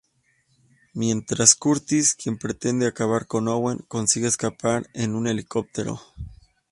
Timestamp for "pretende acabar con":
2.39-3.47